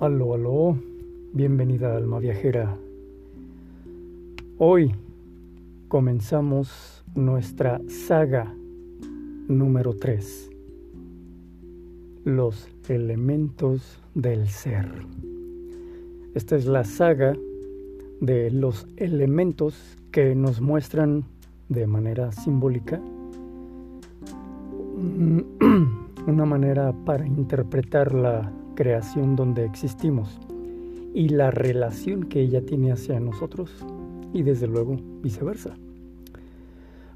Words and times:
Aló, 0.00 0.32
aló, 0.32 0.78
bienvenida 1.34 1.94
alma 1.94 2.18
viajera. 2.20 2.74
Hoy 4.56 4.94
comenzamos 5.88 7.04
nuestra 7.14 7.82
saga 7.86 8.50
número 9.46 9.92
3, 9.92 10.50
los 12.24 12.66
elementos 12.88 14.00
del 14.14 14.48
ser. 14.48 14.88
Esta 16.34 16.56
es 16.56 16.64
la 16.64 16.84
saga 16.84 17.36
de 18.22 18.50
los 18.50 18.86
elementos 18.96 19.98
que 20.12 20.34
nos 20.34 20.62
muestran 20.62 21.24
de 21.68 21.86
manera 21.86 22.32
simbólica 22.32 23.02
una 26.26 26.46
manera 26.46 26.94
para 27.04 27.26
interpretar 27.26 28.14
la 28.14 28.50
creación 28.80 29.36
donde 29.36 29.66
existimos 29.66 30.40
y 31.12 31.28
la 31.28 31.50
relación 31.50 32.22
que 32.22 32.40
ella 32.40 32.64
tiene 32.64 32.92
hacia 32.92 33.20
nosotros 33.20 33.70
y 34.32 34.42
desde 34.42 34.68
luego 34.68 34.96
viceversa. 35.22 35.74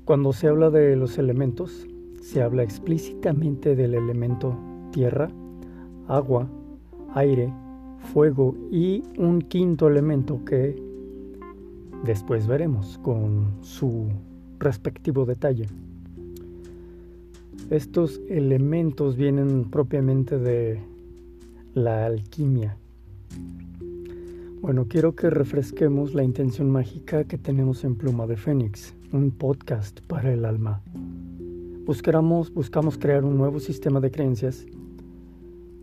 Cuando 0.05 0.35
se 0.35 0.49
habla 0.49 0.69
de 0.69 0.95
los 0.95 1.17
elementos, 1.17 1.87
se 2.21 2.43
habla 2.43 2.65
explícitamente 2.65 3.75
del 3.77 3.95
elemento 3.95 4.55
tierra, 4.93 5.31
agua, 6.07 6.51
aire, 7.15 7.51
fuego 8.13 8.55
y 8.71 9.03
un 9.17 9.41
quinto 9.41 9.89
elemento 9.89 10.45
que 10.45 10.77
después 12.05 12.47
veremos 12.47 12.99
con 12.99 13.47
su 13.63 14.09
respectivo 14.59 15.25
detalle. 15.25 15.65
Estos 17.71 18.21
elementos 18.29 19.17
vienen 19.17 19.65
propiamente 19.71 20.39
de 20.39 20.93
la 21.75 22.07
alquimia. 22.07 22.77
Bueno, 24.61 24.87
quiero 24.89 25.17
que 25.17 25.29
refresquemos 25.29 26.15
la 26.15 26.23
intención 26.23 26.71
mágica 26.71 27.25
que 27.25 27.37
tenemos 27.37 27.83
en 27.85 27.97
Pluma 27.97 28.27
de 28.29 28.37
Fénix, 28.37 28.95
un 29.13 29.33
podcast 29.33 30.01
para 30.03 30.33
el 30.33 30.45
alma. 30.45 30.81
Buscamos, 31.85 32.53
crear 32.99 33.25
un 33.25 33.37
nuevo 33.37 33.59
sistema 33.59 34.01
de 34.01 34.11
creencias 34.11 34.65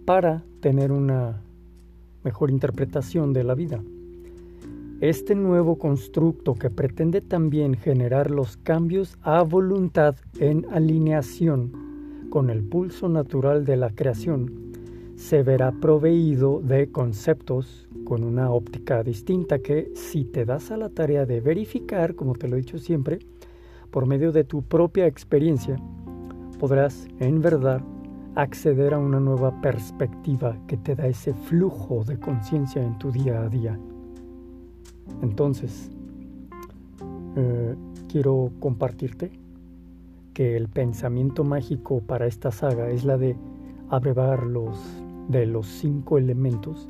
para 0.05 0.43
tener 0.61 0.93
una 0.93 1.41
mejor 2.23 2.49
interpretación 2.49 3.33
de 3.33 3.43
la 3.43 3.53
vida. 3.53 3.83
Este 5.01 5.35
nuevo 5.35 5.77
constructo 5.77 6.55
que 6.55 6.69
pretende 6.69 7.19
también 7.19 7.75
generar 7.75 8.31
los 8.31 8.55
cambios 8.55 9.17
a 9.23 9.41
voluntad 9.43 10.15
en 10.39 10.65
alineación 10.71 12.29
con 12.29 12.49
el 12.49 12.63
pulso 12.63 13.09
natural 13.09 13.65
de 13.65 13.75
la 13.75 13.89
creación 13.89 14.60
se 15.21 15.43
verá 15.43 15.71
proveído 15.71 16.61
de 16.61 16.91
conceptos 16.91 17.87
con 18.05 18.23
una 18.23 18.49
óptica 18.49 19.03
distinta 19.03 19.59
que 19.59 19.91
si 19.93 20.25
te 20.25 20.45
das 20.45 20.71
a 20.71 20.77
la 20.77 20.89
tarea 20.89 21.27
de 21.27 21.41
verificar, 21.41 22.15
como 22.15 22.33
te 22.33 22.47
lo 22.47 22.55
he 22.55 22.61
dicho 22.61 22.79
siempre, 22.79 23.19
por 23.91 24.07
medio 24.07 24.31
de 24.31 24.43
tu 24.45 24.63
propia 24.63 25.05
experiencia, 25.05 25.75
podrás 26.59 27.07
en 27.19 27.39
verdad 27.39 27.83
acceder 28.33 28.95
a 28.95 28.97
una 28.97 29.19
nueva 29.19 29.61
perspectiva 29.61 30.57
que 30.67 30.77
te 30.77 30.95
da 30.95 31.05
ese 31.05 31.35
flujo 31.35 32.03
de 32.03 32.19
conciencia 32.19 32.81
en 32.81 32.97
tu 32.97 33.11
día 33.11 33.43
a 33.43 33.47
día. 33.47 33.79
Entonces, 35.21 35.91
eh, 37.35 37.75
quiero 38.09 38.51
compartirte 38.59 39.31
que 40.33 40.57
el 40.57 40.67
pensamiento 40.67 41.43
mágico 41.43 42.01
para 42.01 42.25
esta 42.25 42.51
saga 42.51 42.89
es 42.89 43.05
la 43.05 43.17
de 43.17 43.37
abrevar 43.91 44.43
los 44.47 45.00
de 45.27 45.45
los 45.45 45.67
cinco 45.67 46.17
elementos 46.17 46.87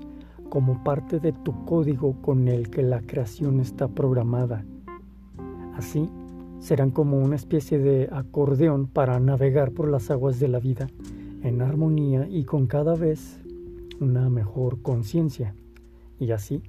como 0.50 0.84
parte 0.84 1.20
de 1.20 1.32
tu 1.32 1.66
código 1.66 2.14
con 2.22 2.48
el 2.48 2.70
que 2.70 2.84
la 2.84 3.02
creación 3.02 3.60
está 3.60 3.88
programada. 3.88 4.66
Así, 5.76 6.10
serán 6.60 6.92
como 6.92 7.20
una 7.20 7.38
especie 7.38 7.80
de 7.80 8.10
acordeón 8.12 8.88
para 8.88 9.20
navegar 9.20 9.72
por 9.72 9.90
las 9.90 10.12
aguas 10.12 10.40
de 10.40 10.48
la 10.48 10.60
vida 10.60 10.88
en 11.42 11.62
armonía 11.62 12.28
y 12.30 12.44
con 12.44 12.68
cada 12.68 12.96
vez 12.96 13.40
una 14.00 14.30
mejor 14.30 14.82
conciencia. 14.82 15.56
Y 16.20 16.32
así 16.32 16.62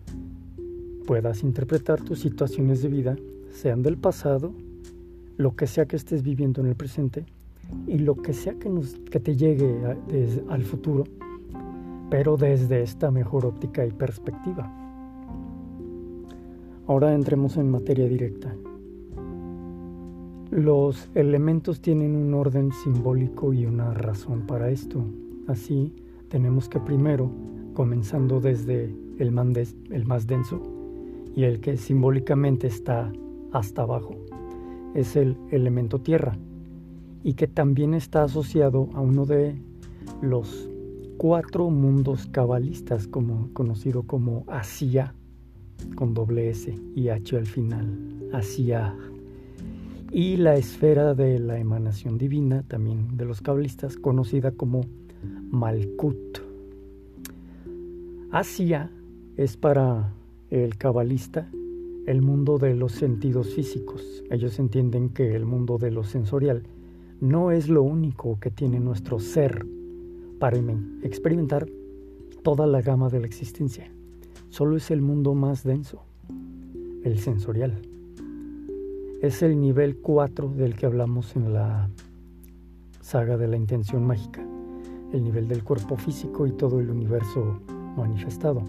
puedas 1.06 1.42
interpretar 1.42 2.00
tus 2.02 2.20
situaciones 2.20 2.82
de 2.82 2.88
vida, 2.88 3.16
sean 3.50 3.82
del 3.82 3.98
pasado, 3.98 4.54
lo 5.36 5.56
que 5.56 5.66
sea 5.66 5.86
que 5.86 5.96
estés 5.96 6.22
viviendo 6.22 6.60
en 6.60 6.68
el 6.68 6.76
presente 6.76 7.26
y 7.86 7.98
lo 7.98 8.14
que 8.14 8.32
sea 8.32 8.54
que, 8.54 8.70
te 9.20 9.36
llegue 9.36 9.74
al 10.48 10.62
futuro 10.62 11.04
pero 12.12 12.36
desde 12.36 12.82
esta 12.82 13.10
mejor 13.10 13.46
óptica 13.46 13.86
y 13.86 13.90
perspectiva. 13.90 14.70
Ahora 16.86 17.14
entremos 17.14 17.56
en 17.56 17.70
materia 17.70 18.06
directa. 18.06 18.54
Los 20.50 21.08
elementos 21.14 21.80
tienen 21.80 22.14
un 22.14 22.34
orden 22.34 22.70
simbólico 22.70 23.54
y 23.54 23.64
una 23.64 23.94
razón 23.94 24.42
para 24.46 24.68
esto. 24.68 25.02
Así, 25.48 25.94
tenemos 26.28 26.68
que 26.68 26.80
primero, 26.80 27.30
comenzando 27.72 28.42
desde 28.42 28.94
el, 29.18 29.32
más 29.32 30.26
denso 30.26 30.60
y 31.34 31.44
el 31.44 31.60
que 31.60 31.78
simbólicamente 31.78 32.66
está 32.66 33.10
hasta 33.52 33.82
abajo, 33.84 34.16
es 34.94 35.16
el 35.16 35.38
elemento 35.50 35.98
tierra 35.98 36.36
y 37.24 37.32
que 37.32 37.46
también 37.46 37.94
está 37.94 38.24
asociado 38.24 38.90
a 38.92 39.00
uno 39.00 39.24
de 39.24 39.56
los 40.20 40.68
cuatro 41.22 41.70
mundos 41.70 42.26
cabalistas, 42.26 43.06
como, 43.06 43.48
conocido 43.52 44.02
como 44.02 44.42
Asia, 44.48 45.14
con 45.94 46.14
doble 46.14 46.50
S 46.50 46.76
y 46.96 47.10
H 47.10 47.36
al 47.36 47.46
final, 47.46 47.96
Asia. 48.32 48.92
Y 50.10 50.36
la 50.36 50.56
esfera 50.56 51.14
de 51.14 51.38
la 51.38 51.60
emanación 51.60 52.18
divina, 52.18 52.64
también 52.64 53.16
de 53.16 53.24
los 53.24 53.40
cabalistas, 53.40 53.96
conocida 53.96 54.50
como 54.50 54.80
Malkut. 55.52 56.38
Asia 58.32 58.90
es 59.36 59.56
para 59.56 60.12
el 60.50 60.76
cabalista 60.76 61.48
el 62.08 62.20
mundo 62.20 62.58
de 62.58 62.74
los 62.74 62.90
sentidos 62.90 63.54
físicos. 63.54 64.24
Ellos 64.28 64.58
entienden 64.58 65.08
que 65.10 65.36
el 65.36 65.46
mundo 65.46 65.78
de 65.78 65.92
lo 65.92 66.02
sensorial 66.02 66.64
no 67.20 67.52
es 67.52 67.68
lo 67.68 67.84
único 67.84 68.40
que 68.40 68.50
tiene 68.50 68.80
nuestro 68.80 69.20
ser 69.20 69.64
para 70.42 70.58
experimentar 71.04 71.68
toda 72.42 72.66
la 72.66 72.82
gama 72.82 73.08
de 73.08 73.20
la 73.20 73.28
existencia. 73.28 73.88
Solo 74.50 74.76
es 74.76 74.90
el 74.90 75.00
mundo 75.00 75.34
más 75.34 75.62
denso, 75.62 76.02
el 77.04 77.20
sensorial. 77.20 77.80
Es 79.20 79.40
el 79.44 79.60
nivel 79.60 79.98
4 79.98 80.48
del 80.48 80.74
que 80.74 80.86
hablamos 80.86 81.36
en 81.36 81.52
la 81.52 81.88
saga 83.00 83.36
de 83.36 83.46
la 83.46 83.56
intención 83.56 84.04
mágica, 84.04 84.44
el 85.12 85.22
nivel 85.22 85.46
del 85.46 85.62
cuerpo 85.62 85.96
físico 85.96 86.44
y 86.44 86.50
todo 86.50 86.80
el 86.80 86.90
universo 86.90 87.60
manifestado. 87.96 88.64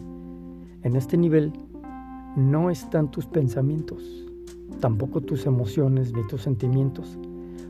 En 0.84 0.96
este 0.96 1.18
nivel 1.18 1.54
no 2.36 2.70
están 2.70 3.10
tus 3.10 3.26
pensamientos, 3.26 4.04
tampoco 4.80 5.22
tus 5.22 5.48
emociones 5.48 6.14
ni 6.14 6.22
tus 6.28 6.44
sentimientos 6.44 7.18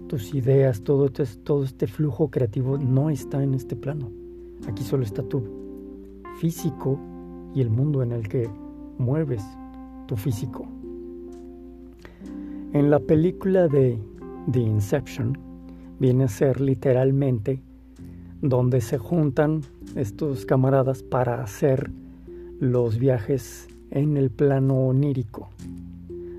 tus 0.07 0.33
ideas, 0.33 0.81
todo 0.81 1.05
este, 1.05 1.25
todo 1.43 1.63
este 1.63 1.87
flujo 1.87 2.29
creativo 2.29 2.77
no 2.77 3.09
está 3.09 3.43
en 3.43 3.53
este 3.53 3.75
plano. 3.75 4.11
Aquí 4.67 4.83
solo 4.83 5.03
está 5.03 5.23
tu 5.23 5.43
físico 6.39 6.99
y 7.55 7.61
el 7.61 7.69
mundo 7.69 8.03
en 8.03 8.11
el 8.11 8.27
que 8.27 8.49
mueves 8.97 9.43
tu 10.07 10.15
físico. 10.15 10.65
En 12.73 12.89
la 12.89 12.99
película 12.99 13.67
de 13.67 13.99
The 14.51 14.59
Inception 14.59 15.37
viene 15.99 16.23
a 16.25 16.27
ser 16.27 16.59
literalmente 16.59 17.61
donde 18.41 18.81
se 18.81 18.97
juntan 18.97 19.61
estos 19.95 20.45
camaradas 20.45 21.03
para 21.03 21.41
hacer 21.41 21.91
los 22.59 22.97
viajes 22.97 23.67
en 23.91 24.17
el 24.17 24.31
plano 24.31 24.87
onírico. 24.87 25.49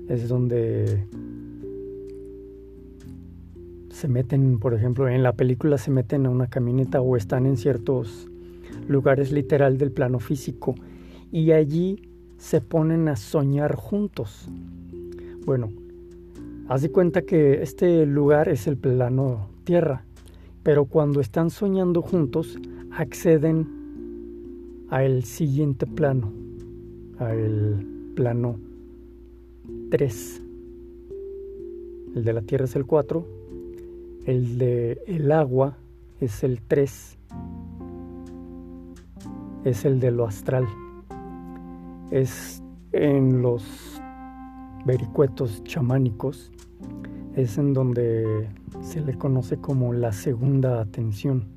Es 0.07 0.27
donde 0.27 1.07
se 3.95 4.09
meten, 4.09 4.59
por 4.59 4.73
ejemplo, 4.73 5.07
en 5.07 5.23
la 5.23 5.31
película 5.31 5.77
se 5.77 5.89
meten 5.89 6.25
a 6.25 6.29
una 6.29 6.47
camioneta 6.47 6.99
o 6.99 7.15
están 7.15 7.45
en 7.45 7.55
ciertos 7.55 8.27
lugares 8.89 9.31
literal 9.31 9.77
del 9.77 9.89
plano 9.93 10.19
físico 10.19 10.75
y 11.31 11.51
allí 11.51 12.01
se 12.37 12.59
ponen 12.59 13.07
a 13.07 13.15
soñar 13.15 13.75
juntos. 13.75 14.49
Bueno, 15.45 15.71
haz 16.67 16.81
de 16.81 16.91
cuenta 16.91 17.21
que 17.21 17.61
este 17.61 18.05
lugar 18.05 18.49
es 18.49 18.67
el 18.67 18.75
plano 18.75 19.47
tierra, 19.63 20.03
pero 20.61 20.83
cuando 20.83 21.21
están 21.21 21.49
soñando 21.49 22.01
juntos 22.01 22.59
acceden 22.91 23.65
al 24.89 25.23
siguiente 25.23 25.87
plano, 25.87 26.33
al 27.17 27.87
plano 28.13 28.59
3. 29.89 30.41
El 32.13 32.25
de 32.25 32.33
la 32.33 32.41
tierra 32.41 32.65
es 32.65 32.75
el 32.75 32.85
4 32.85 33.34
el 34.25 34.57
de 34.57 35.01
el 35.07 35.31
agua 35.31 35.77
es 36.19 36.43
el 36.43 36.61
3. 36.61 37.17
es 39.63 39.83
el 39.83 39.99
de 39.99 40.11
lo 40.11 40.25
astral. 40.25 40.67
Es 42.11 42.63
en 42.91 43.41
los 43.41 43.99
vericuetos 44.85 45.63
chamánicos, 45.63 46.51
es 47.35 47.57
en 47.57 47.73
donde 47.73 48.47
se 48.81 49.01
le 49.01 49.17
conoce 49.17 49.57
como 49.57 49.91
la 49.91 50.11
segunda 50.11 50.79
atención. 50.79 51.47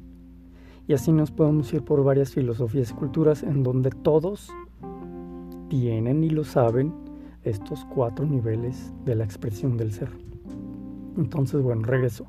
Y 0.87 0.95
así 0.95 1.13
nos 1.13 1.31
podemos 1.31 1.73
ir 1.75 1.83
por 1.83 2.03
varias 2.03 2.33
filosofías 2.33 2.91
y 2.91 2.95
culturas 2.95 3.43
en 3.43 3.63
donde 3.63 3.91
todos 3.91 4.51
tienen 5.69 6.25
y 6.25 6.31
lo 6.31 6.45
saben 6.45 6.95
estos 7.45 7.85
cuatro 7.85 8.25
niveles 8.25 8.93
de 9.05 9.15
la 9.15 9.25
expresión 9.25 9.77
del 9.77 9.93
ser. 9.93 10.09
Entonces, 11.19 11.63
bueno, 11.63 11.83
regreso. 11.83 12.27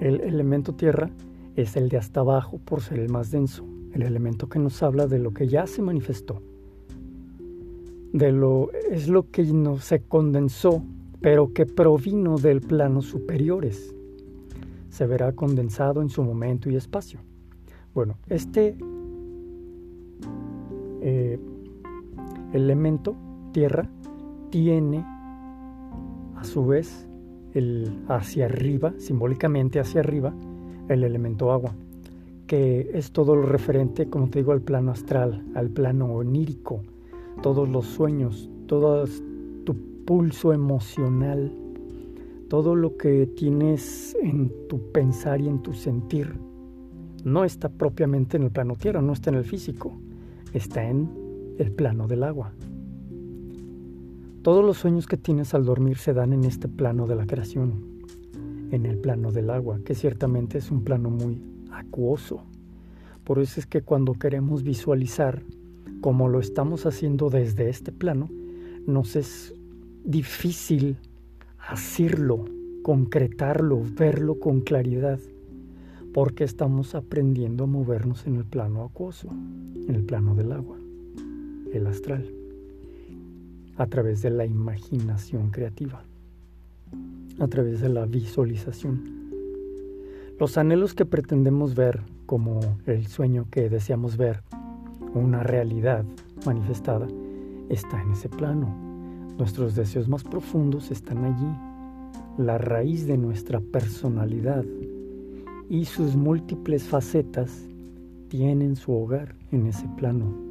El 0.00 0.20
elemento 0.20 0.74
tierra 0.74 1.10
es 1.54 1.76
el 1.76 1.88
de 1.88 1.96
hasta 1.96 2.20
abajo 2.20 2.58
por 2.58 2.82
ser 2.82 2.98
el 2.98 3.08
más 3.08 3.30
denso, 3.30 3.64
el 3.92 4.02
elemento 4.02 4.48
que 4.48 4.58
nos 4.58 4.82
habla 4.82 5.06
de 5.06 5.18
lo 5.18 5.32
que 5.32 5.48
ya 5.48 5.66
se 5.66 5.80
manifestó. 5.80 6.42
De 8.12 8.30
lo 8.30 8.70
es 8.90 9.08
lo 9.08 9.30
que 9.30 9.44
no 9.44 9.78
se 9.78 10.02
condensó, 10.02 10.82
pero 11.20 11.52
que 11.52 11.66
provino 11.66 12.36
del 12.36 12.60
plano 12.60 13.00
superiores. 13.00 13.94
Se 14.90 15.06
verá 15.06 15.32
condensado 15.32 16.02
en 16.02 16.08
su 16.08 16.22
momento 16.22 16.70
y 16.70 16.76
espacio. 16.76 17.20
Bueno, 17.94 18.18
este 18.28 18.76
eh, 21.00 21.38
elemento 22.52 23.16
tierra 23.52 23.88
tiene 24.50 25.04
a 26.36 26.44
su 26.44 26.66
vez 26.66 27.08
el 27.56 27.90
hacia 28.08 28.46
arriba, 28.46 28.94
simbólicamente 28.98 29.80
hacia 29.80 30.00
arriba, 30.00 30.34
el 30.88 31.04
elemento 31.04 31.52
agua, 31.52 31.74
que 32.46 32.90
es 32.92 33.12
todo 33.12 33.34
lo 33.34 33.42
referente, 33.42 34.08
como 34.08 34.28
te 34.28 34.40
digo, 34.40 34.52
al 34.52 34.60
plano 34.60 34.92
astral, 34.92 35.44
al 35.54 35.70
plano 35.70 36.12
onírico, 36.12 36.82
todos 37.42 37.68
los 37.68 37.86
sueños, 37.86 38.48
todo 38.66 39.04
tu 39.64 39.74
pulso 40.04 40.52
emocional, 40.52 41.52
todo 42.48 42.76
lo 42.76 42.96
que 42.96 43.26
tienes 43.26 44.16
en 44.22 44.52
tu 44.68 44.92
pensar 44.92 45.40
y 45.40 45.48
en 45.48 45.60
tu 45.62 45.72
sentir, 45.72 46.34
no 47.24 47.44
está 47.44 47.68
propiamente 47.68 48.36
en 48.36 48.44
el 48.44 48.50
plano 48.50 48.76
tierra, 48.76 49.02
no 49.02 49.12
está 49.12 49.30
en 49.30 49.36
el 49.36 49.44
físico, 49.44 49.92
está 50.52 50.88
en 50.88 51.10
el 51.58 51.72
plano 51.72 52.06
del 52.06 52.22
agua. 52.22 52.52
Todos 54.46 54.64
los 54.64 54.78
sueños 54.78 55.08
que 55.08 55.16
tienes 55.16 55.54
al 55.54 55.64
dormir 55.64 55.98
se 55.98 56.14
dan 56.14 56.32
en 56.32 56.44
este 56.44 56.68
plano 56.68 57.08
de 57.08 57.16
la 57.16 57.26
creación, 57.26 58.04
en 58.70 58.86
el 58.86 58.96
plano 58.96 59.32
del 59.32 59.50
agua, 59.50 59.80
que 59.84 59.96
ciertamente 59.96 60.58
es 60.58 60.70
un 60.70 60.84
plano 60.84 61.10
muy 61.10 61.42
acuoso. 61.72 62.44
Por 63.24 63.40
eso 63.40 63.58
es 63.58 63.66
que 63.66 63.82
cuando 63.82 64.12
queremos 64.12 64.62
visualizar, 64.62 65.42
como 66.00 66.28
lo 66.28 66.38
estamos 66.38 66.86
haciendo 66.86 67.28
desde 67.28 67.68
este 67.68 67.90
plano, 67.90 68.28
nos 68.86 69.16
es 69.16 69.52
difícil 70.04 70.96
hacerlo, 71.58 72.44
concretarlo, 72.84 73.82
verlo 73.98 74.38
con 74.38 74.60
claridad, 74.60 75.18
porque 76.14 76.44
estamos 76.44 76.94
aprendiendo 76.94 77.64
a 77.64 77.66
movernos 77.66 78.28
en 78.28 78.36
el 78.36 78.44
plano 78.44 78.84
acuoso, 78.84 79.28
en 79.88 79.92
el 79.92 80.04
plano 80.04 80.36
del 80.36 80.52
agua, 80.52 80.76
el 81.72 81.88
astral 81.88 82.45
a 83.78 83.86
través 83.86 84.22
de 84.22 84.30
la 84.30 84.46
imaginación 84.46 85.50
creativa, 85.50 86.02
a 87.38 87.48
través 87.48 87.80
de 87.80 87.88
la 87.88 88.06
visualización. 88.06 89.16
Los 90.38 90.58
anhelos 90.58 90.94
que 90.94 91.06
pretendemos 91.06 91.74
ver 91.74 92.02
como 92.26 92.60
el 92.86 93.06
sueño 93.06 93.46
que 93.50 93.68
deseamos 93.70 94.16
ver, 94.16 94.42
una 95.14 95.42
realidad 95.42 96.04
manifestada, 96.44 97.06
está 97.68 98.02
en 98.02 98.12
ese 98.12 98.28
plano. 98.28 98.68
Nuestros 99.38 99.74
deseos 99.74 100.08
más 100.08 100.24
profundos 100.24 100.90
están 100.90 101.24
allí, 101.24 102.44
la 102.44 102.58
raíz 102.58 103.06
de 103.06 103.16
nuestra 103.16 103.60
personalidad 103.60 104.64
y 105.68 105.84
sus 105.84 106.16
múltiples 106.16 106.84
facetas 106.84 107.66
tienen 108.28 108.76
su 108.76 108.92
hogar 108.92 109.34
en 109.52 109.66
ese 109.66 109.88
plano. 109.96 110.45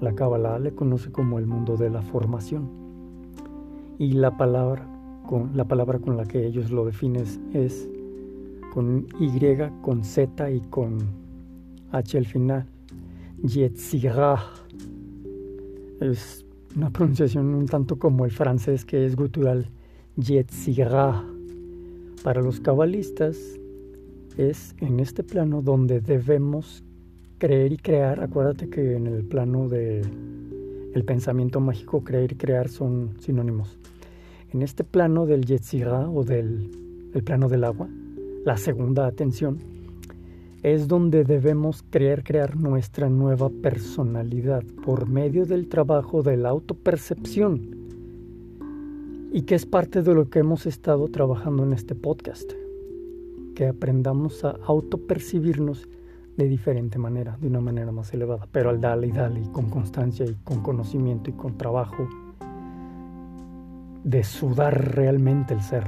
La 0.00 0.14
Kabbalah 0.14 0.58
le 0.58 0.74
conoce 0.74 1.10
como 1.10 1.38
el 1.38 1.46
mundo 1.46 1.76
de 1.76 1.90
la 1.90 2.02
formación. 2.02 2.68
Y 3.98 4.12
la 4.12 4.36
palabra 4.36 4.86
con, 5.26 5.56
la 5.56 5.64
palabra 5.64 5.98
con 5.98 6.16
la 6.16 6.24
que 6.24 6.46
ellos 6.46 6.70
lo 6.70 6.84
definen 6.84 7.24
es 7.52 7.88
con 8.72 9.06
Y, 9.18 9.30
con 9.82 10.04
Z 10.04 10.50
y 10.50 10.60
con 10.60 10.98
H 11.92 12.18
al 12.18 12.26
final. 12.26 12.66
Yetzirah. 13.42 14.40
Es 16.00 16.44
una 16.74 16.90
pronunciación 16.90 17.54
un 17.54 17.66
tanto 17.66 17.98
como 17.98 18.24
el 18.24 18.30
francés 18.30 18.84
que 18.84 19.06
es 19.06 19.16
gutural. 19.16 19.70
Yetzirah. 20.16 21.24
Para 22.22 22.42
los 22.42 22.60
cabalistas 22.60 23.38
es 24.36 24.74
en 24.80 25.00
este 25.00 25.22
plano 25.22 25.62
donde 25.62 26.00
debemos 26.00 26.84
creer 27.38 27.72
y 27.72 27.76
crear, 27.76 28.22
acuérdate 28.22 28.68
que 28.68 28.96
en 28.96 29.06
el 29.06 29.24
plano 29.24 29.68
de 29.68 30.02
el 30.94 31.04
pensamiento 31.04 31.60
mágico, 31.60 32.02
creer 32.02 32.32
y 32.32 32.36
crear 32.36 32.68
son 32.68 33.10
sinónimos. 33.20 33.78
En 34.52 34.62
este 34.62 34.82
plano 34.84 35.26
del 35.26 35.44
Yetzirah 35.44 36.08
o 36.08 36.24
del 36.24 36.70
el 37.12 37.22
plano 37.22 37.48
del 37.48 37.64
agua, 37.64 37.88
la 38.44 38.56
segunda 38.56 39.06
atención, 39.06 39.58
es 40.62 40.88
donde 40.88 41.24
debemos 41.24 41.84
creer 41.90 42.24
crear 42.24 42.56
nuestra 42.56 43.08
nueva 43.08 43.48
personalidad 43.48 44.64
por 44.84 45.08
medio 45.08 45.46
del 45.46 45.68
trabajo 45.68 46.22
de 46.22 46.36
la 46.36 46.50
autopercepción 46.50 47.76
y 49.32 49.42
que 49.42 49.54
es 49.54 49.66
parte 49.66 50.02
de 50.02 50.14
lo 50.14 50.28
que 50.28 50.40
hemos 50.40 50.66
estado 50.66 51.08
trabajando 51.08 51.62
en 51.62 51.72
este 51.72 51.94
podcast, 51.94 52.50
que 53.54 53.66
aprendamos 53.66 54.44
a 54.44 54.58
autopercibirnos 54.66 55.88
de 56.36 56.48
diferente 56.48 56.98
manera, 56.98 57.36
de 57.40 57.48
una 57.48 57.60
manera 57.60 57.90
más 57.92 58.12
elevada, 58.12 58.46
pero 58.52 58.70
al 58.70 58.80
darle 58.80 59.08
y 59.08 59.12
darle 59.12 59.42
con 59.52 59.70
constancia 59.70 60.26
y 60.26 60.34
con 60.44 60.60
conocimiento 60.60 61.30
y 61.30 61.32
con 61.32 61.56
trabajo 61.56 62.08
de 64.04 64.22
sudar 64.22 64.94
realmente 64.94 65.54
el 65.54 65.62
ser. 65.62 65.84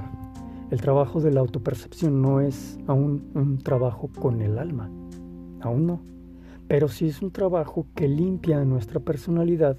El 0.71 0.81
trabajo 0.81 1.21
de 1.21 1.33
la 1.33 1.41
autopercepción 1.41 2.21
no 2.21 2.41
es 2.41 2.79
aún 2.87 3.31
un 3.35 3.59
trabajo 3.59 4.11
con 4.19 4.41
el 4.41 4.59
alma, 4.59 4.91
aún 5.61 5.87
no, 5.87 6.01
pero 6.67 6.89
sí 6.89 7.09
es 7.09 7.23
un 7.23 7.31
trabajo 7.31 7.87
que 7.95 8.09
limpia 8.09 8.65
nuestra 8.65 9.01
personalidad 9.01 9.77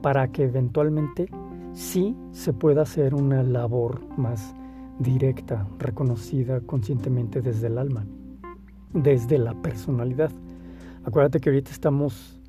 para 0.00 0.28
que 0.28 0.44
eventualmente 0.44 1.28
sí 1.72 2.16
se 2.30 2.52
pueda 2.52 2.82
hacer 2.82 3.14
una 3.14 3.42
labor 3.42 4.00
más 4.16 4.54
directa, 5.00 5.66
reconocida 5.78 6.60
conscientemente 6.60 7.40
desde 7.40 7.68
el 7.68 7.78
alma 7.78 8.04
desde 8.92 9.38
la 9.38 9.54
personalidad. 9.54 10.30
Acuérdate 11.04 11.40
que 11.40 11.50
ahorita 11.50 11.70
estamos 11.70 12.40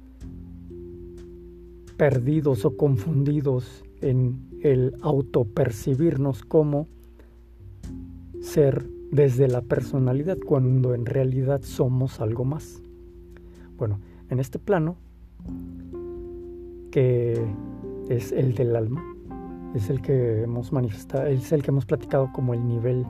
perdidos 1.97 2.65
o 2.65 2.77
confundidos 2.77 3.83
en 4.01 4.47
el 4.61 4.95
autopercibirnos 5.01 6.43
como 6.43 6.87
ser 8.41 8.87
desde 9.11 9.47
la 9.47 9.61
personalidad 9.61 10.37
cuando 10.45 10.93
en 10.93 11.05
realidad 11.05 11.61
somos 11.63 12.21
algo 12.21 12.45
más. 12.45 12.81
Bueno, 13.77 13.99
en 14.29 14.39
este 14.39 14.59
plano, 14.59 14.97
que 16.91 17.33
es 18.09 18.31
el 18.31 18.53
del 18.55 18.75
alma, 18.75 19.03
es 19.75 19.89
el 19.89 20.01
que 20.01 20.43
hemos 20.43 20.71
manifestado, 20.71 21.27
es 21.27 21.51
el 21.51 21.63
que 21.63 21.71
hemos 21.71 21.85
platicado 21.85 22.29
como 22.33 22.53
el 22.53 22.65
nivel 22.67 23.05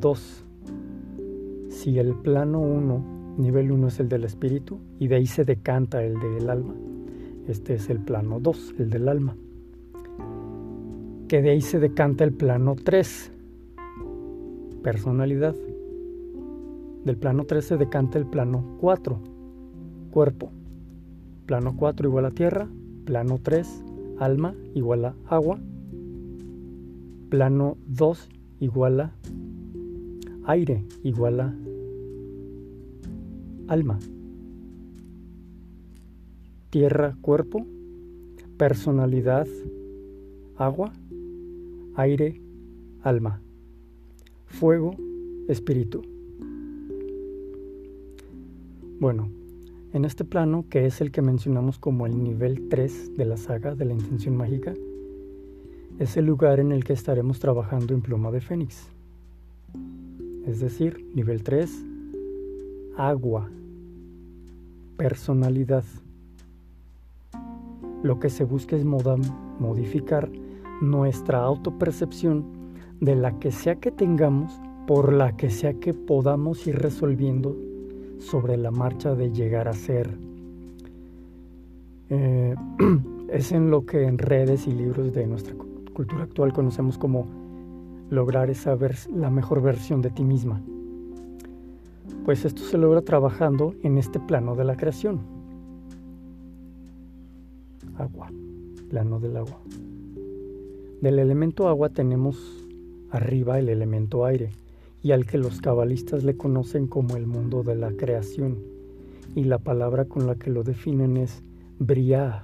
2 0.00 0.44
si 1.68 1.98
el 1.98 2.14
plano 2.14 2.60
1, 2.60 3.36
nivel 3.38 3.70
1 3.70 3.88
es 3.88 4.00
el 4.00 4.08
del 4.08 4.24
espíritu 4.24 4.80
y 4.98 5.08
de 5.08 5.16
ahí 5.16 5.26
se 5.26 5.44
decanta 5.44 6.02
el 6.02 6.14
del 6.14 6.50
alma, 6.50 6.74
este 7.46 7.74
es 7.74 7.90
el 7.90 8.00
plano 8.00 8.40
2, 8.40 8.74
el 8.78 8.90
del 8.90 9.08
alma. 9.08 9.36
Que 11.28 11.42
de 11.42 11.50
ahí 11.50 11.60
se 11.60 11.78
decanta 11.78 12.24
el 12.24 12.32
plano 12.32 12.74
3, 12.74 13.32
personalidad. 14.82 15.54
Del 17.04 17.16
plano 17.16 17.44
3 17.44 17.64
se 17.64 17.76
decanta 17.76 18.18
el 18.18 18.26
plano 18.26 18.76
4, 18.80 19.20
cuerpo. 20.10 20.50
Plano 21.46 21.76
4 21.76 22.08
igual 22.08 22.26
a 22.26 22.30
tierra, 22.30 22.68
plano 23.04 23.38
3, 23.42 23.84
alma 24.18 24.54
igual 24.74 25.04
a 25.04 25.14
agua, 25.26 25.58
plano 27.28 27.76
2 27.86 28.28
igual 28.60 29.00
a 29.00 29.12
aire 30.48 30.82
igual 31.02 31.40
a 31.40 31.54
alma. 33.68 33.98
Tierra, 36.70 37.16
cuerpo. 37.20 37.66
Personalidad, 38.56 39.46
agua. 40.56 40.90
Aire, 41.96 42.40
alma. 43.02 43.42
Fuego, 44.46 44.96
espíritu. 45.48 46.02
Bueno, 48.98 49.30
En 49.94 50.04
este 50.04 50.22
plano, 50.24 50.66
que 50.68 50.84
es 50.84 51.00
el 51.00 51.10
que 51.10 51.22
mencionamos 51.22 51.78
como 51.78 52.06
el 52.06 52.22
nivel 52.22 52.68
3 52.68 53.16
de 53.16 53.24
la 53.24 53.38
saga 53.38 53.74
de 53.74 53.86
la 53.86 53.94
intención 53.94 54.36
mágica, 54.36 54.74
es 55.98 56.18
el 56.18 56.26
lugar 56.26 56.60
en 56.60 56.72
el 56.72 56.84
que 56.84 56.92
estaremos 56.92 57.38
trabajando 57.40 57.94
en 57.94 58.02
pluma 58.02 58.30
de 58.30 58.42
fénix. 58.42 58.97
Es 60.48 60.60
decir, 60.60 61.04
nivel 61.14 61.42
3, 61.42 61.84
agua, 62.96 63.50
personalidad. 64.96 65.84
Lo 68.02 68.18
que 68.18 68.30
se 68.30 68.44
busca 68.44 68.74
es 68.74 68.82
modificar 68.82 70.30
nuestra 70.80 71.42
autopercepción 71.42 72.46
de 72.98 73.14
la 73.14 73.38
que 73.38 73.52
sea 73.52 73.76
que 73.76 73.90
tengamos, 73.90 74.58
por 74.86 75.12
la 75.12 75.36
que 75.36 75.50
sea 75.50 75.74
que 75.74 75.92
podamos 75.92 76.66
ir 76.66 76.76
resolviendo 76.76 77.54
sobre 78.18 78.56
la 78.56 78.70
marcha 78.70 79.14
de 79.14 79.30
llegar 79.30 79.68
a 79.68 79.74
ser. 79.74 80.08
Eh, 82.08 82.54
es 83.28 83.52
en 83.52 83.70
lo 83.70 83.84
que 83.84 84.04
en 84.04 84.16
redes 84.16 84.66
y 84.66 84.72
libros 84.72 85.12
de 85.12 85.26
nuestra 85.26 85.54
cultura 85.92 86.22
actual 86.22 86.54
conocemos 86.54 86.96
como 86.96 87.37
lograr 88.10 88.50
esa 88.50 88.76
la 89.14 89.30
mejor 89.30 89.62
versión 89.62 90.02
de 90.02 90.10
ti 90.10 90.24
misma. 90.24 90.60
Pues 92.24 92.44
esto 92.44 92.62
se 92.62 92.78
logra 92.78 93.02
trabajando 93.02 93.74
en 93.82 93.98
este 93.98 94.20
plano 94.20 94.54
de 94.54 94.64
la 94.64 94.76
creación. 94.76 95.20
Agua, 97.96 98.30
plano 98.88 99.18
del 99.20 99.36
agua. 99.36 99.60
Del 101.00 101.18
elemento 101.18 101.68
agua 101.68 101.90
tenemos 101.90 102.64
arriba 103.10 103.58
el 103.58 103.68
elemento 103.68 104.24
aire, 104.24 104.50
y 105.02 105.12
al 105.12 105.26
que 105.26 105.38
los 105.38 105.60
cabalistas 105.60 106.24
le 106.24 106.36
conocen 106.36 106.86
como 106.86 107.16
el 107.16 107.26
mundo 107.26 107.62
de 107.62 107.76
la 107.76 107.92
creación, 107.92 108.58
y 109.34 109.44
la 109.44 109.58
palabra 109.58 110.06
con 110.06 110.26
la 110.26 110.34
que 110.34 110.50
lo 110.50 110.64
definen 110.64 111.16
es 111.16 111.42
Briah, 111.78 112.42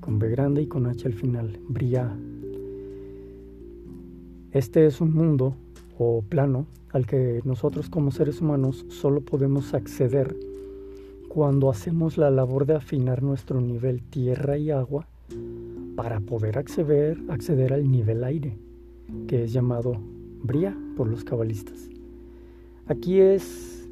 con 0.00 0.18
B 0.18 0.28
grande 0.28 0.62
y 0.62 0.66
con 0.66 0.86
H 0.86 1.06
al 1.06 1.14
final, 1.14 1.58
Briah. 1.68 2.16
Este 4.52 4.86
es 4.86 5.02
un 5.02 5.12
mundo 5.12 5.54
o 5.98 6.22
plano 6.22 6.66
al 6.92 7.06
que 7.06 7.42
nosotros 7.44 7.90
como 7.90 8.10
seres 8.10 8.40
humanos 8.40 8.86
solo 8.88 9.20
podemos 9.20 9.74
acceder 9.74 10.34
cuando 11.28 11.68
hacemos 11.68 12.16
la 12.16 12.30
labor 12.30 12.64
de 12.64 12.74
afinar 12.74 13.22
nuestro 13.22 13.60
nivel 13.60 14.02
tierra 14.02 14.56
y 14.56 14.70
agua 14.70 15.06
para 15.96 16.20
poder 16.20 16.56
acceder, 16.56 17.18
acceder 17.28 17.74
al 17.74 17.90
nivel 17.90 18.24
aire, 18.24 18.56
que 19.26 19.44
es 19.44 19.52
llamado 19.52 20.00
Bria 20.42 20.74
por 20.96 21.08
los 21.08 21.24
cabalistas. 21.24 21.90
Aquí 22.86 23.20
es, 23.20 23.86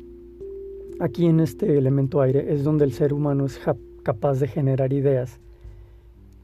aquí 1.00 1.26
en 1.26 1.40
este 1.40 1.76
elemento 1.76 2.22
aire 2.22 2.54
es 2.54 2.64
donde 2.64 2.86
el 2.86 2.92
ser 2.92 3.12
humano 3.12 3.44
es 3.44 3.60
capaz 4.02 4.40
de 4.40 4.48
generar 4.48 4.94
ideas, 4.94 5.38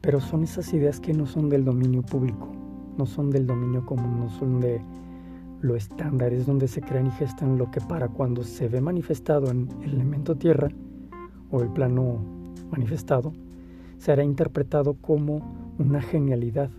pero 0.01 0.21
son 0.21 0.43
esas 0.43 0.71
ideas 0.73 0.99
que 0.99 1.13
no 1.13 1.25
son 1.25 1.49
del 1.49 1.65
dominio 1.65 2.03
público, 2.03 2.49
no 2.97 3.05
son 3.05 3.29
del 3.29 3.47
dominio 3.47 3.85
común, 3.85 4.19
no 4.19 4.29
son 4.29 4.59
de 4.59 4.81
lo 5.61 5.75
estándar, 5.75 6.33
es 6.33 6.45
donde 6.45 6.67
se 6.67 6.81
crean 6.81 7.07
y 7.07 7.11
gestan 7.11 7.57
lo 7.57 7.71
que 7.71 7.79
para 7.79 8.09
cuando 8.09 8.43
se 8.43 8.67
ve 8.67 8.81
manifestado 8.81 9.49
en 9.49 9.69
el 9.81 9.93
elemento 9.93 10.35
tierra 10.35 10.69
o 11.51 11.61
el 11.61 11.69
plano 11.69 12.17
manifestado, 12.69 13.33
será 13.97 14.23
interpretado 14.23 14.95
como 14.95 15.41
una 15.79 16.01
genialidad. 16.01 16.69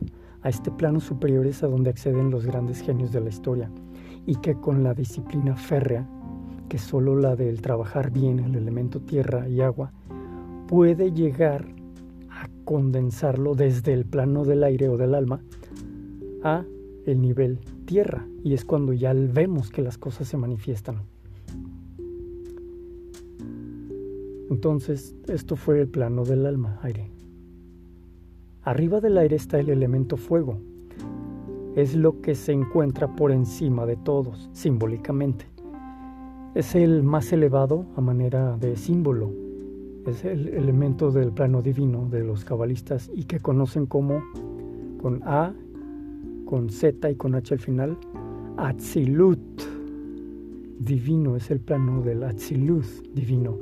A 0.43 0.51
este 0.51 0.71
plano 0.71 1.01
superior 1.01 1.47
es 1.47 1.63
a 1.63 1.69
donde 1.69 1.89
acceden 1.89 2.31
los 2.31 2.45
grandes 2.45 2.81
genios 2.81 3.11
de 3.13 3.21
la 3.21 3.31
historia 3.31 3.71
y 4.27 4.37
que 4.37 4.55
con 4.55 4.83
la 4.83 4.93
disciplina 4.93 5.57
férrea, 5.57 6.07
que 6.69 6.77
solo 6.77 7.17
la 7.17 7.37
del 7.37 7.63
trabajar 7.63 8.11
bien 8.11 8.39
el 8.41 8.55
elemento 8.55 9.01
tierra 9.01 9.49
y 9.49 9.63
agua, 9.63 9.93
puede 10.69 11.13
llegar 11.13 11.67
a 12.29 12.49
condensarlo 12.65 13.55
desde 13.55 13.95
el 13.95 14.05
plano 14.05 14.45
del 14.45 14.65
aire 14.65 14.91
o 14.91 14.99
del 14.99 15.15
alma 15.15 15.41
a 16.45 16.65
el 17.07 17.21
nivel 17.21 17.59
tierra 17.85 18.27
y 18.45 18.55
es 18.55 18.65
cuando 18.65 18.93
ya 18.93 19.13
vemos 19.13 19.71
que 19.71 19.83
las 19.83 19.99
cosas 19.99 20.29
se 20.29 20.37
manifiestan. 20.37 21.03
Entonces, 24.51 25.17
esto 25.27 25.57
fue 25.57 25.81
el 25.81 25.89
plano 25.89 26.25
del 26.25 26.47
alma, 26.47 26.79
aire. 26.83 27.11
Arriba 28.63 29.01
del 29.01 29.19
aire 29.19 29.37
está 29.37 29.59
el 29.59 29.69
elemento 29.69 30.17
fuego, 30.17 30.59
es 31.75 31.97
lo 31.97 32.21
que 32.21 32.35
se 32.35 32.53
encuentra 32.53 33.17
por 33.17 33.33
encima 33.33 33.85
de 33.85 33.97
todos, 33.97 34.49
simbólicamente. 34.53 35.47
Es 36.55 36.77
el 36.77 37.03
más 37.03 37.33
elevado 37.33 37.87
a 37.97 38.01
manera 38.01 38.57
de 38.59 38.77
símbolo. 38.77 39.33
Es 40.07 40.25
el 40.25 40.49
elemento 40.49 41.11
del 41.11 41.33
plano 41.33 41.63
divino 41.63 42.09
de 42.09 42.23
los 42.23 42.45
cabalistas 42.45 43.11
y 43.13 43.25
que 43.25 43.41
conocen 43.41 43.87
como, 43.87 44.23
con 45.03 45.23
A, 45.25 45.53
con 46.45 46.71
Z 46.71 47.11
y 47.11 47.15
con 47.15 47.35
H 47.35 47.55
al 47.55 47.61
final, 47.61 47.97
Atzilut. 48.57 49.39
Divino 50.79 51.37
es 51.37 51.51
el 51.51 51.61
plano 51.61 52.03
del 52.03 52.23
Atzilut 52.23 52.85
divino. 53.15 53.57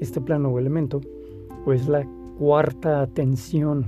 Este 0.00 0.20
plano 0.20 0.50
o 0.50 0.58
elemento, 0.58 1.00
pues 1.64 1.88
la 1.88 2.06
cuarta 2.38 3.02
atención 3.02 3.86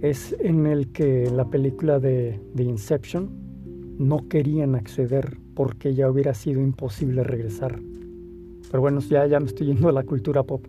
es 0.00 0.36
en 0.40 0.66
el 0.66 0.88
que 0.88 1.30
la 1.30 1.48
película 1.48 2.00
de, 2.00 2.40
The 2.54 2.64
Inception 2.64 3.30
no 3.98 4.28
querían 4.28 4.74
acceder 4.74 5.38
porque 5.54 5.94
ya 5.94 6.10
hubiera 6.10 6.34
sido 6.34 6.60
imposible 6.60 7.22
regresar. 7.22 7.80
Pero 8.70 8.80
bueno, 8.80 9.00
ya, 9.00 9.26
ya 9.26 9.38
me 9.38 9.46
estoy 9.46 9.68
yendo 9.68 9.88
a 9.88 9.92
la 9.92 10.02
cultura 10.02 10.42
pop, 10.42 10.64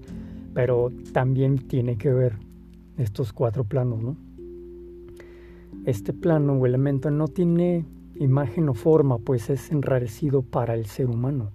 pero 0.54 0.92
también 1.14 1.58
tiene 1.58 1.98
que 1.98 2.12
ver 2.12 2.34
estos 2.98 3.34
cuatro 3.34 3.64
planos, 3.64 4.02
¿no? 4.02 4.18
Este 5.86 6.14
plano 6.14 6.54
o 6.54 6.66
elemento 6.66 7.12
no 7.12 7.28
tiene 7.28 7.86
imagen 8.16 8.70
o 8.70 8.74
forma, 8.74 9.18
pues 9.18 9.50
es 9.50 9.70
enrarecido 9.70 10.42
para 10.42 10.76
el 10.76 10.86
ser 10.86 11.10
humano, 11.10 11.52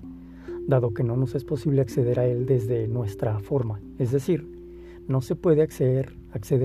dado 0.66 0.92
que 0.92 1.02
no 1.02 1.16
nos 1.16 1.34
es 1.34 1.44
posible 1.44 1.80
acceder 1.80 2.20
a 2.20 2.26
él 2.26 2.44
desde 2.44 2.88
nuestra 2.88 3.38
forma. 3.38 3.80
Es 3.98 4.12
decir, 4.12 4.46
no 5.08 5.22
se 5.22 5.34
puede 5.34 5.62
acceder, 5.62 6.12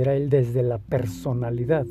a 0.09 0.15
él 0.15 0.29
desde 0.29 0.61
la 0.61 0.77
personalidad. 0.77 1.87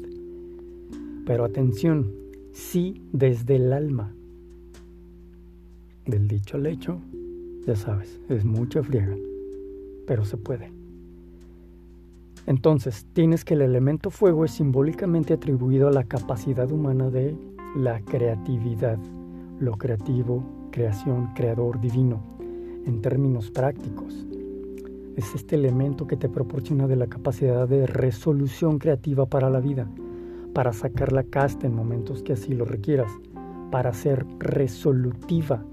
Pero 1.24 1.44
atención, 1.44 2.12
sí 2.52 3.00
desde 3.12 3.56
el 3.56 3.72
alma. 3.72 4.12
Del 6.04 6.28
dicho 6.28 6.58
al 6.58 6.66
hecho, 6.66 6.98
ya 7.66 7.76
sabes, 7.76 8.20
es 8.28 8.44
mucha 8.44 8.82
friega, 8.82 9.16
pero 10.06 10.26
se 10.26 10.36
puede. 10.36 10.81
Entonces, 12.46 13.06
tienes 13.12 13.44
que 13.44 13.54
el 13.54 13.62
elemento 13.62 14.10
fuego 14.10 14.44
es 14.44 14.52
simbólicamente 14.52 15.34
atribuido 15.34 15.88
a 15.88 15.92
la 15.92 16.04
capacidad 16.04 16.70
humana 16.70 17.10
de 17.10 17.36
la 17.76 18.00
creatividad, 18.00 18.98
lo 19.60 19.76
creativo, 19.76 20.42
creación, 20.70 21.32
creador, 21.34 21.80
divino, 21.80 22.20
en 22.84 23.00
términos 23.00 23.50
prácticos 23.50 24.26
es 25.16 25.34
este 25.34 25.56
elemento 25.56 26.06
que 26.06 26.16
te 26.16 26.28
proporciona 26.28 26.86
de 26.86 26.96
la 26.96 27.06
capacidad 27.06 27.68
de 27.68 27.86
resolución 27.86 28.78
creativa 28.78 29.26
para 29.26 29.50
la 29.50 29.60
vida, 29.60 29.86
para 30.54 30.72
sacar 30.72 31.12
la 31.12 31.24
casta 31.24 31.66
en 31.66 31.74
momentos 31.74 32.22
que 32.22 32.32
así 32.32 32.54
lo 32.54 32.64
requieras, 32.64 33.12
para 33.70 33.92
ser 33.92 34.26
resolutiva 34.38 35.64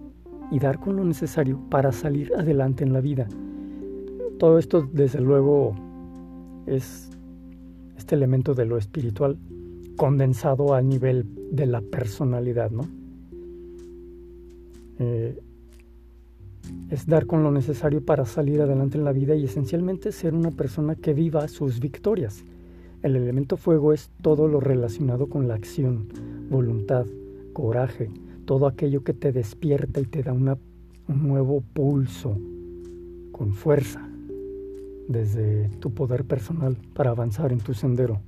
y 0.52 0.60
dar 0.60 0.80
con 0.80 0.96
lo 0.96 1.04
necesario 1.04 1.60
para 1.70 1.92
salir 1.92 2.34
adelante 2.36 2.84
en 2.84 2.94
la 2.94 3.02
vida. 3.02 3.28
Todo 4.40 4.58
esto, 4.58 4.88
desde 4.92 5.22
luego, 5.22 5.76
es 6.70 7.10
este 7.98 8.16
elemento 8.16 8.54
de 8.54 8.66
lo 8.66 8.78
espiritual 8.78 9.38
condensado 9.98 10.74
a 10.74 10.82
nivel 10.82 11.26
de 11.52 11.66
la 11.66 11.82
personalidad, 11.82 12.72
¿no? 12.72 12.88
Eh, 15.00 15.38
es 16.90 17.06
dar 17.06 17.26
con 17.26 17.44
lo 17.44 17.52
necesario 17.52 18.04
para 18.04 18.26
salir 18.26 18.62
adelante 18.62 18.98
en 18.98 19.04
la 19.04 19.12
vida 19.12 19.36
y 19.36 19.46
esencialmente 19.46 20.12
ser 20.12 20.34
una 20.34 20.52
persona 20.52 20.96
que 20.96 21.14
viva 21.14 21.48
sus 21.48 21.80
victorias. 21.80 22.44
El 23.02 23.16
elemento 23.16 23.58
fuego 23.58 23.94
es 23.94 24.10
todo 24.22 24.48
lo 24.48 24.60
relacionado 24.60 25.28
con 25.28 25.48
la 25.48 25.56
acción, 25.56 26.08
voluntad, 26.50 27.06
coraje, 27.54 28.10
todo 28.46 28.68
aquello 28.68 29.04
que 29.04 29.14
te 29.14 29.32
despierta 29.32 30.00
y 30.00 30.06
te 30.06 30.24
da 30.24 30.34
un 30.34 30.58
nuevo 31.08 31.62
pulso 31.74 32.38
con 33.32 33.54
fuerza 33.54 34.09
desde 35.10 35.68
tu 35.80 35.92
poder 35.92 36.24
personal 36.24 36.78
para 36.94 37.10
avanzar 37.10 37.52
en 37.52 37.60
tu 37.60 37.74
sendero. 37.74 38.22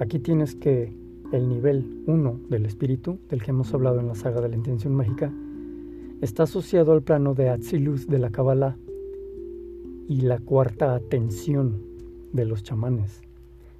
Aquí 0.00 0.18
tienes 0.18 0.54
que 0.56 0.92
el 1.32 1.48
nivel 1.48 2.02
1 2.06 2.40
del 2.48 2.64
espíritu, 2.64 3.18
del 3.28 3.42
que 3.42 3.50
hemos 3.50 3.72
hablado 3.74 4.00
en 4.00 4.08
la 4.08 4.14
saga 4.14 4.40
de 4.40 4.48
la 4.48 4.56
intención 4.56 4.94
mágica, 4.94 5.30
está 6.22 6.44
asociado 6.44 6.92
al 6.92 7.02
plano 7.02 7.34
de 7.34 7.50
Atziluz 7.50 8.06
de 8.06 8.18
la 8.18 8.30
Kabbalah 8.30 8.76
y 10.08 10.22
la 10.22 10.38
cuarta 10.38 10.94
atención 10.94 11.82
de 12.32 12.46
los 12.46 12.62
chamanes 12.62 13.20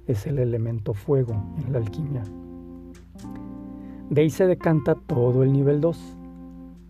es 0.07 0.27
el 0.27 0.37
elemento 0.37 0.93
fuego 0.93 1.33
en 1.65 1.73
la 1.73 1.79
alquimia. 1.79 2.23
De 4.11 4.21
ahí 4.21 4.29
se 4.29 4.45
decanta 4.45 4.93
todo 4.93 5.41
el 5.41 5.51
nivel 5.51 5.81
2, 5.81 6.17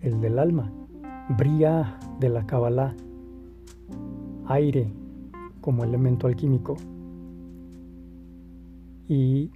el 0.02 0.20
del 0.20 0.38
alma, 0.38 0.70
Bria 1.38 1.98
de 2.20 2.28
la 2.28 2.46
Kabbalah, 2.46 2.94
aire 4.48 4.92
como 5.62 5.84
elemento 5.84 6.28
alquímico 6.28 6.76
y 9.08 9.52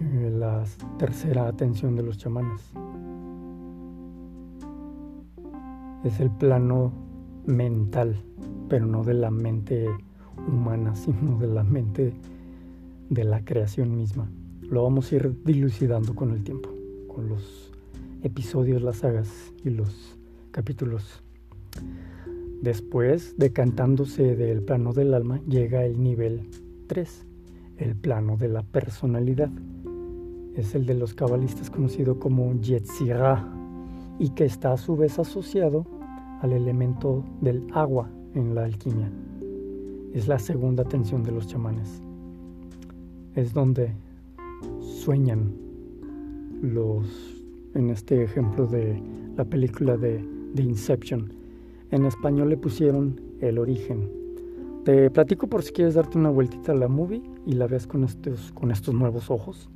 eh, 0.00 0.30
la 0.30 0.64
tercera 0.98 1.48
atención 1.48 1.96
de 1.96 2.02
los 2.02 2.18
chamanes. 2.18 2.60
Es 6.04 6.18
el 6.20 6.30
plano 6.30 6.92
mental, 7.46 8.16
pero 8.68 8.86
no 8.86 9.04
de 9.04 9.14
la 9.14 9.30
mente 9.30 9.88
humana, 10.48 10.94
sino 10.96 11.38
de 11.38 11.46
la 11.46 11.64
mente 11.64 12.12
de 13.08 13.24
la 13.24 13.44
creación 13.44 13.94
misma. 13.96 14.28
Lo 14.62 14.82
vamos 14.82 15.12
a 15.12 15.16
ir 15.16 15.42
dilucidando 15.44 16.14
con 16.14 16.30
el 16.30 16.42
tiempo, 16.42 16.70
con 17.08 17.28
los 17.28 17.70
episodios, 18.22 18.82
las 18.82 18.98
sagas 18.98 19.52
y 19.64 19.70
los 19.70 20.18
capítulos. 20.50 21.22
Después, 22.62 23.34
decantándose 23.38 24.36
del 24.36 24.62
plano 24.62 24.92
del 24.92 25.14
alma, 25.14 25.40
llega 25.48 25.84
el 25.84 26.00
nivel 26.00 26.42
3, 26.86 27.26
el 27.78 27.96
plano 27.96 28.36
de 28.36 28.46
la 28.46 28.62
personalidad. 28.62 29.50
Es 30.54 30.76
el 30.76 30.86
de 30.86 30.94
los 30.94 31.12
cabalistas 31.12 31.70
conocido 31.70 32.20
como 32.20 32.54
Yetzirah 32.60 33.52
y 34.20 34.30
que 34.30 34.44
está 34.44 34.72
a 34.72 34.76
su 34.76 34.96
vez 34.96 35.18
asociado 35.18 35.84
al 36.40 36.52
elemento 36.52 37.24
del 37.40 37.66
agua 37.74 38.08
en 38.36 38.54
la 38.54 38.62
alquimia. 38.62 39.10
Es 40.14 40.28
la 40.28 40.38
segunda 40.38 40.84
tensión 40.84 41.24
de 41.24 41.32
los 41.32 41.48
chamanes. 41.48 42.00
Es 43.34 43.52
donde 43.52 43.90
sueñan 45.02 45.52
los, 46.62 47.42
en 47.74 47.90
este 47.90 48.22
ejemplo 48.22 48.68
de 48.68 49.02
la 49.36 49.44
película 49.44 49.96
de, 49.96 50.24
de 50.54 50.62
Inception. 50.62 51.41
En 51.92 52.06
español 52.06 52.48
le 52.48 52.56
pusieron 52.56 53.20
el 53.40 53.58
origen. 53.58 54.10
Te 54.84 55.10
platico 55.10 55.46
por 55.46 55.62
si 55.62 55.72
quieres 55.72 55.94
darte 55.94 56.16
una 56.18 56.30
vueltita 56.30 56.72
a 56.72 56.74
la 56.74 56.88
movie 56.88 57.22
y 57.46 57.52
la 57.52 57.66
ves 57.66 57.86
con 57.86 58.02
estos, 58.02 58.50
con 58.52 58.70
estos 58.70 58.94
nuevos 58.94 59.30
ojos. 59.30 59.68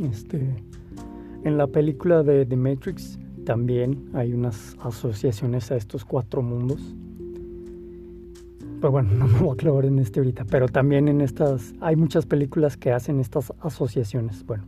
Este, 0.00 0.56
en 1.44 1.56
la 1.56 1.68
película 1.68 2.24
de 2.24 2.44
The 2.44 2.56
Matrix 2.56 3.18
también 3.46 4.10
hay 4.12 4.32
unas 4.32 4.76
asociaciones 4.80 5.70
a 5.70 5.76
estos 5.76 6.04
cuatro 6.04 6.42
mundos. 6.42 6.80
Pero 8.80 8.90
bueno, 8.90 9.10
no 9.16 9.28
me 9.28 9.38
voy 9.38 9.54
a 9.54 9.56
clavar 9.56 9.84
en 9.86 10.00
este 10.00 10.18
ahorita, 10.18 10.44
pero 10.46 10.68
también 10.68 11.06
en 11.06 11.20
estas, 11.20 11.74
hay 11.80 11.94
muchas 11.94 12.26
películas 12.26 12.76
que 12.76 12.90
hacen 12.90 13.20
estas 13.20 13.52
asociaciones. 13.60 14.44
Bueno, 14.44 14.64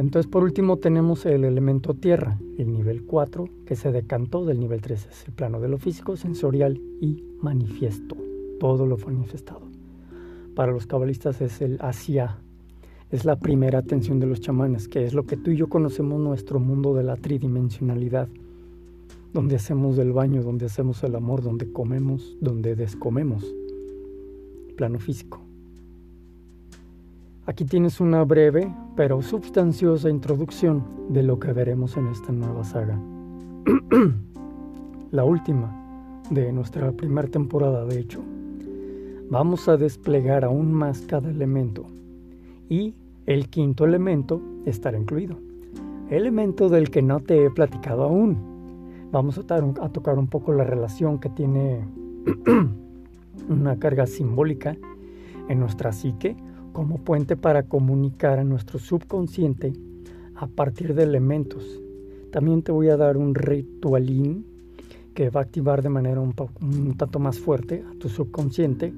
entonces 0.00 0.30
por 0.30 0.44
último 0.44 0.76
tenemos 0.76 1.26
el 1.26 1.44
elemento 1.44 1.94
tierra, 1.94 2.38
el 2.56 2.72
nivel 2.72 3.04
4, 3.04 3.48
que 3.66 3.74
se 3.74 3.90
decantó 3.90 4.44
del 4.44 4.60
nivel 4.60 4.80
3, 4.80 5.08
es 5.10 5.26
el 5.26 5.32
plano 5.32 5.60
de 5.60 5.68
lo 5.68 5.78
físico, 5.78 6.16
sensorial 6.16 6.80
y 7.00 7.24
manifiesto, 7.40 8.16
todo 8.60 8.86
lo 8.86 8.96
manifestado. 8.98 9.62
Para 10.54 10.72
los 10.72 10.86
cabalistas 10.86 11.40
es 11.40 11.60
el 11.62 11.78
Asia, 11.80 12.38
es 13.10 13.24
la 13.24 13.36
primera 13.36 13.78
atención 13.78 14.20
de 14.20 14.26
los 14.26 14.40
chamanes, 14.40 14.86
que 14.86 15.04
es 15.04 15.14
lo 15.14 15.24
que 15.24 15.36
tú 15.36 15.50
y 15.50 15.56
yo 15.56 15.68
conocemos 15.68 16.20
nuestro 16.20 16.60
mundo 16.60 16.94
de 16.94 17.02
la 17.02 17.16
tridimensionalidad, 17.16 18.28
donde 19.32 19.56
hacemos 19.56 19.98
el 19.98 20.12
baño, 20.12 20.42
donde 20.42 20.66
hacemos 20.66 21.02
el 21.02 21.14
amor, 21.14 21.42
donde 21.42 21.72
comemos, 21.72 22.36
donde 22.40 22.76
descomemos, 22.76 23.44
plano 24.76 24.98
físico. 24.98 25.47
Aquí 27.48 27.64
tienes 27.64 27.98
una 27.98 28.24
breve 28.24 28.70
pero 28.94 29.22
sustanciosa 29.22 30.10
introducción 30.10 30.84
de 31.08 31.22
lo 31.22 31.38
que 31.38 31.54
veremos 31.54 31.96
en 31.96 32.08
esta 32.08 32.30
nueva 32.30 32.62
saga. 32.62 33.00
la 35.12 35.24
última 35.24 36.20
de 36.28 36.52
nuestra 36.52 36.92
primera 36.92 37.26
temporada, 37.26 37.86
de 37.86 38.00
hecho. 38.00 38.20
Vamos 39.30 39.66
a 39.66 39.78
desplegar 39.78 40.44
aún 40.44 40.74
más 40.74 41.00
cada 41.06 41.30
elemento 41.30 41.86
y 42.68 42.92
el 43.24 43.48
quinto 43.48 43.86
elemento 43.86 44.42
estará 44.66 44.98
incluido. 44.98 45.38
Elemento 46.10 46.68
del 46.68 46.90
que 46.90 47.00
no 47.00 47.20
te 47.20 47.46
he 47.46 47.50
platicado 47.50 48.02
aún. 48.02 48.36
Vamos 49.10 49.38
a, 49.38 49.54
a 49.54 49.88
tocar 49.88 50.18
un 50.18 50.26
poco 50.26 50.52
la 50.52 50.64
relación 50.64 51.18
que 51.18 51.30
tiene 51.30 51.80
una 53.48 53.78
carga 53.78 54.06
simbólica 54.06 54.76
en 55.48 55.60
nuestra 55.60 55.92
psique 55.92 56.36
como 56.78 56.98
puente 56.98 57.36
para 57.36 57.64
comunicar 57.64 58.38
a 58.38 58.44
nuestro 58.44 58.78
subconsciente 58.78 59.72
a 60.36 60.46
partir 60.46 60.94
de 60.94 61.02
elementos. 61.02 61.64
También 62.30 62.62
te 62.62 62.70
voy 62.70 62.88
a 62.88 62.96
dar 62.96 63.16
un 63.16 63.34
ritualín 63.34 64.46
que 65.12 65.28
va 65.28 65.40
a 65.40 65.42
activar 65.42 65.82
de 65.82 65.88
manera 65.88 66.20
un, 66.20 66.32
un 66.60 66.96
tanto 66.96 67.18
más 67.18 67.40
fuerte 67.40 67.82
a 67.84 67.98
tu 67.98 68.08
subconsciente 68.08 68.94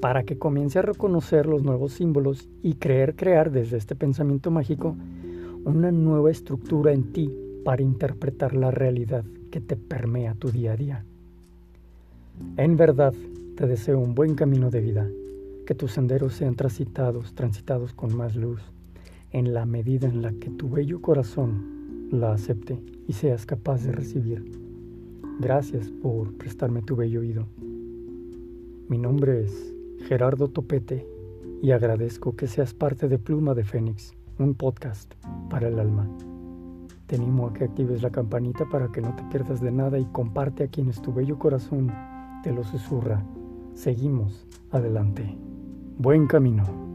para 0.00 0.22
que 0.22 0.38
comience 0.38 0.78
a 0.78 0.82
reconocer 0.82 1.44
los 1.44 1.62
nuevos 1.62 1.92
símbolos 1.92 2.48
y 2.62 2.76
creer 2.76 3.14
crear 3.16 3.50
desde 3.50 3.76
este 3.76 3.94
pensamiento 3.94 4.50
mágico 4.50 4.96
una 5.66 5.92
nueva 5.92 6.30
estructura 6.30 6.94
en 6.94 7.12
ti 7.12 7.30
para 7.66 7.82
interpretar 7.82 8.54
la 8.56 8.70
realidad 8.70 9.26
que 9.50 9.60
te 9.60 9.76
permea 9.76 10.32
tu 10.36 10.50
día 10.50 10.72
a 10.72 10.76
día. 10.76 11.04
En 12.56 12.78
verdad, 12.78 13.12
te 13.56 13.66
deseo 13.66 13.98
un 13.98 14.14
buen 14.14 14.36
camino 14.36 14.70
de 14.70 14.80
vida 14.80 15.10
que 15.70 15.76
tus 15.76 15.92
senderos 15.92 16.34
sean 16.34 16.56
transitados, 16.56 17.32
transitados 17.36 17.92
con 17.92 18.16
más 18.16 18.34
luz, 18.34 18.60
en 19.30 19.54
la 19.54 19.66
medida 19.66 20.08
en 20.08 20.20
la 20.20 20.32
que 20.32 20.50
tu 20.50 20.68
bello 20.68 21.00
corazón 21.00 22.08
la 22.10 22.32
acepte 22.32 22.82
y 23.06 23.12
seas 23.12 23.46
capaz 23.46 23.84
de 23.84 23.92
recibir. 23.92 24.50
Gracias 25.38 25.92
por 25.92 26.36
prestarme 26.36 26.82
tu 26.82 26.96
bello 26.96 27.20
oído. 27.20 27.46
Mi 28.88 28.98
nombre 28.98 29.44
es 29.44 29.72
Gerardo 30.08 30.48
Topete 30.48 31.06
y 31.62 31.70
agradezco 31.70 32.34
que 32.34 32.48
seas 32.48 32.74
parte 32.74 33.06
de 33.06 33.20
Pluma 33.20 33.54
de 33.54 33.62
Fénix, 33.62 34.12
un 34.40 34.54
podcast 34.54 35.14
para 35.50 35.68
el 35.68 35.78
alma. 35.78 36.10
Te 37.06 37.14
animo 37.14 37.46
a 37.46 37.52
que 37.52 37.62
actives 37.62 38.02
la 38.02 38.10
campanita 38.10 38.68
para 38.68 38.90
que 38.90 39.00
no 39.00 39.14
te 39.14 39.22
pierdas 39.30 39.60
de 39.60 39.70
nada 39.70 40.00
y 40.00 40.04
comparte 40.06 40.64
a 40.64 40.68
quienes 40.68 41.00
tu 41.00 41.12
bello 41.12 41.38
corazón 41.38 41.92
te 42.42 42.52
lo 42.52 42.64
susurra. 42.64 43.24
Seguimos 43.74 44.48
adelante. 44.72 45.38
Buen 46.00 46.26
camino. 46.26 46.89